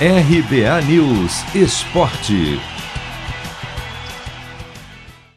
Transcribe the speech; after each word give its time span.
RBA 0.00 0.82
News 0.88 1.54
Esporte. 1.54 2.58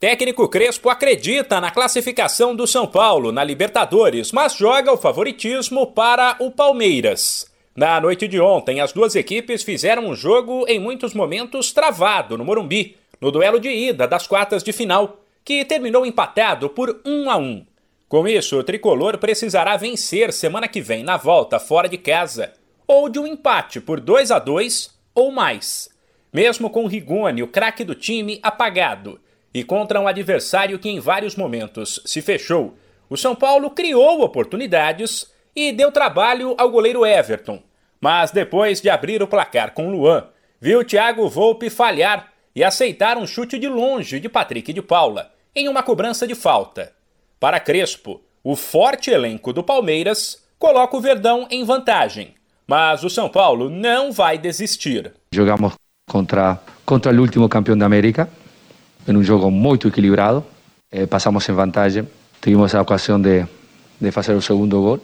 Técnico 0.00 0.48
Crespo 0.48 0.88
acredita 0.88 1.60
na 1.60 1.70
classificação 1.70 2.56
do 2.56 2.66
São 2.66 2.86
Paulo 2.86 3.30
na 3.30 3.44
Libertadores, 3.44 4.32
mas 4.32 4.56
joga 4.56 4.90
o 4.90 4.96
favoritismo 4.96 5.88
para 5.88 6.34
o 6.40 6.50
Palmeiras. 6.50 7.46
Na 7.76 8.00
noite 8.00 8.26
de 8.26 8.40
ontem, 8.40 8.80
as 8.80 8.90
duas 8.90 9.14
equipes 9.14 9.62
fizeram 9.62 10.06
um 10.06 10.14
jogo 10.14 10.64
em 10.66 10.80
muitos 10.80 11.12
momentos 11.12 11.70
travado 11.70 12.38
no 12.38 12.44
Morumbi, 12.44 12.96
no 13.20 13.30
duelo 13.30 13.60
de 13.60 13.68
ida 13.68 14.08
das 14.08 14.26
quartas 14.26 14.62
de 14.62 14.72
final, 14.72 15.20
que 15.44 15.62
terminou 15.62 16.06
empatado 16.06 16.70
por 16.70 17.02
1 17.04 17.30
a 17.30 17.36
1. 17.36 17.66
Com 18.08 18.26
isso, 18.26 18.58
o 18.58 18.64
tricolor 18.64 19.18
precisará 19.18 19.76
vencer 19.76 20.32
semana 20.32 20.66
que 20.66 20.80
vem 20.80 21.02
na 21.04 21.18
volta 21.18 21.60
fora 21.60 21.86
de 21.86 21.98
casa 21.98 22.54
ou 22.88 23.10
de 23.10 23.18
um 23.18 23.26
empate 23.26 23.82
por 23.82 24.00
2 24.00 24.30
a 24.30 24.38
2 24.38 24.98
ou 25.14 25.30
mais. 25.30 25.90
Mesmo 26.32 26.70
com 26.70 26.86
Rigoni, 26.86 27.42
o 27.42 27.48
craque 27.48 27.84
do 27.84 27.94
time, 27.94 28.40
apagado, 28.42 29.20
e 29.52 29.62
contra 29.62 30.00
um 30.00 30.08
adversário 30.08 30.78
que 30.78 30.88
em 30.88 30.98
vários 30.98 31.36
momentos 31.36 32.00
se 32.06 32.22
fechou, 32.22 32.78
o 33.10 33.16
São 33.16 33.34
Paulo 33.34 33.70
criou 33.70 34.22
oportunidades 34.22 35.30
e 35.54 35.70
deu 35.70 35.92
trabalho 35.92 36.54
ao 36.56 36.70
goleiro 36.70 37.04
Everton. 37.04 37.62
Mas 38.00 38.30
depois 38.30 38.80
de 38.80 38.88
abrir 38.88 39.22
o 39.22 39.28
placar 39.28 39.72
com 39.72 39.90
Luan, 39.90 40.26
viu 40.60 40.84
Thiago 40.84 41.28
Volpe 41.28 41.68
falhar 41.68 42.32
e 42.54 42.64
aceitar 42.64 43.18
um 43.18 43.26
chute 43.26 43.58
de 43.58 43.68
longe 43.68 44.18
de 44.18 44.28
Patrick 44.28 44.72
de 44.72 44.80
Paula, 44.80 45.32
em 45.54 45.68
uma 45.68 45.82
cobrança 45.82 46.26
de 46.26 46.34
falta. 46.34 46.92
Para 47.38 47.60
Crespo, 47.60 48.22
o 48.42 48.56
forte 48.56 49.10
elenco 49.10 49.52
do 49.52 49.62
Palmeiras 49.62 50.42
coloca 50.58 50.96
o 50.96 51.00
Verdão 51.00 51.46
em 51.50 51.64
vantagem 51.64 52.37
mas 52.68 53.02
o 53.02 53.08
São 53.08 53.30
Paulo 53.30 53.70
não 53.70 54.12
vai 54.12 54.36
desistir. 54.36 55.10
Jogamos 55.32 55.72
contra, 56.06 56.60
contra 56.84 57.10
o 57.10 57.18
último 57.18 57.48
campeão 57.48 57.78
da 57.78 57.86
América, 57.86 58.28
em 59.08 59.16
um 59.16 59.22
jogo 59.22 59.50
muito 59.50 59.88
equilibrado. 59.88 60.44
Eh, 60.92 61.06
passamos 61.06 61.48
em 61.48 61.52
vantagem, 61.52 62.06
tivemos 62.42 62.74
a 62.74 62.82
ocasião 62.82 63.18
de, 63.18 63.46
de 63.98 64.10
fazer 64.10 64.34
o 64.34 64.42
segundo 64.42 64.78
gol. 64.82 65.00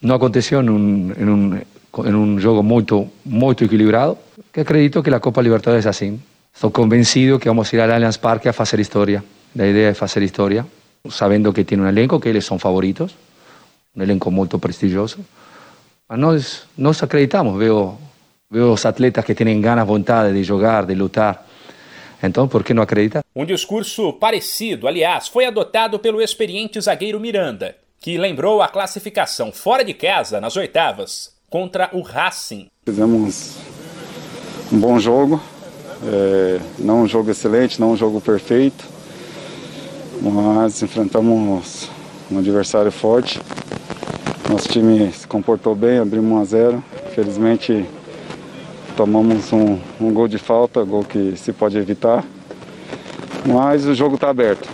Não 0.00 0.14
aconteceu 0.14 0.62
em 0.62 0.70
um, 0.70 1.12
em 1.18 1.28
um, 1.28 1.60
em 2.06 2.14
um 2.14 2.38
jogo 2.38 2.62
muito, 2.62 3.10
muito 3.26 3.64
equilibrado, 3.64 4.16
que 4.52 4.60
acredito 4.60 5.02
que 5.02 5.10
a 5.10 5.18
Copa 5.18 5.42
Libertadores 5.42 5.86
é 5.86 5.88
assim. 5.88 6.22
Estou 6.54 6.70
convencido 6.70 7.38
que 7.40 7.48
vamos 7.48 7.72
ir 7.72 7.80
ao 7.80 7.90
Allianz 7.90 8.16
Parque 8.16 8.48
a 8.48 8.52
fazer 8.52 8.78
história. 8.78 9.24
A 9.58 9.66
ideia 9.66 9.88
é 9.88 9.94
fazer 9.94 10.22
história, 10.22 10.64
sabendo 11.10 11.52
que 11.52 11.64
tem 11.64 11.80
um 11.80 11.86
elenco, 11.86 12.20
que 12.20 12.28
eles 12.28 12.44
são 12.44 12.60
favoritos, 12.60 13.16
um 13.96 14.02
elenco 14.02 14.30
muito 14.30 14.56
prestigioso. 14.58 15.18
Mas 16.08 16.18
nós, 16.18 16.62
nós 16.76 17.02
acreditamos, 17.02 17.58
veo, 17.58 17.98
veo 18.50 18.72
os 18.72 18.86
atletas 18.86 19.22
que 19.26 19.34
têm 19.34 19.60
ganas, 19.60 19.86
vontade 19.86 20.32
de 20.32 20.42
jogar, 20.42 20.86
de 20.86 20.94
lutar. 20.94 21.46
Então, 22.22 22.48
por 22.48 22.64
que 22.64 22.72
não 22.72 22.82
acreditar? 22.82 23.22
Um 23.36 23.44
discurso 23.44 24.14
parecido, 24.14 24.88
aliás, 24.88 25.28
foi 25.28 25.44
adotado 25.44 25.98
pelo 25.98 26.22
experiente 26.22 26.80
zagueiro 26.80 27.20
Miranda, 27.20 27.76
que 28.00 28.16
lembrou 28.16 28.62
a 28.62 28.68
classificação 28.68 29.52
fora 29.52 29.84
de 29.84 29.92
casa 29.92 30.40
nas 30.40 30.56
oitavas 30.56 31.30
contra 31.50 31.90
o 31.92 32.00
Racing. 32.00 32.68
Fizemos 32.86 33.58
um 34.72 34.80
bom 34.80 34.98
jogo, 34.98 35.42
é, 36.06 36.58
não 36.78 37.02
um 37.02 37.06
jogo 37.06 37.30
excelente, 37.30 37.78
não 37.78 37.92
um 37.92 37.96
jogo 37.98 38.18
perfeito, 38.18 38.82
mas 40.22 40.82
enfrentamos 40.82 41.90
um 42.30 42.38
adversário 42.38 42.90
forte 42.90 43.38
nosso 44.48 44.68
time 44.68 45.12
se 45.12 45.26
comportou 45.26 45.74
bem, 45.74 45.98
abrimos 45.98 46.30
1 46.30 46.40
a 46.40 46.44
0. 46.44 46.84
Felizmente 47.14 47.84
tomamos 48.96 49.52
um, 49.52 49.78
um 50.00 50.12
gol 50.12 50.26
de 50.26 50.38
falta, 50.38 50.82
gol 50.84 51.04
que 51.04 51.36
se 51.36 51.52
pode 51.52 51.76
evitar. 51.76 52.24
Mas 53.46 53.84
o 53.84 53.94
jogo 53.94 54.14
está 54.14 54.30
aberto. 54.30 54.68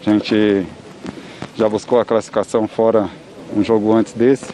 A 0.00 0.10
gente 0.10 0.66
já 1.56 1.68
buscou 1.68 1.98
a 1.98 2.04
classificação 2.04 2.68
fora 2.68 3.08
um 3.56 3.64
jogo 3.64 3.92
antes 3.92 4.12
desse. 4.12 4.52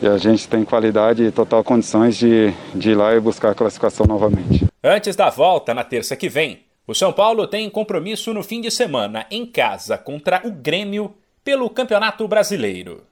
E 0.00 0.06
a 0.06 0.16
gente 0.16 0.48
tem 0.48 0.64
qualidade 0.64 1.22
e 1.22 1.30
total 1.30 1.62
condições 1.62 2.16
de, 2.16 2.52
de 2.74 2.90
ir 2.90 2.94
lá 2.94 3.14
e 3.14 3.20
buscar 3.20 3.50
a 3.50 3.54
classificação 3.54 4.06
novamente. 4.06 4.66
Antes 4.82 5.14
da 5.14 5.30
volta, 5.30 5.74
na 5.74 5.84
terça 5.84 6.16
que 6.16 6.28
vem, 6.28 6.60
o 6.86 6.94
São 6.94 7.12
Paulo 7.12 7.46
tem 7.46 7.68
compromisso 7.68 8.32
no 8.32 8.42
fim 8.42 8.60
de 8.60 8.70
semana 8.70 9.26
em 9.30 9.46
casa 9.46 9.96
contra 9.98 10.40
o 10.44 10.50
Grêmio 10.50 11.14
pelo 11.44 11.70
Campeonato 11.70 12.26
Brasileiro. 12.26 13.11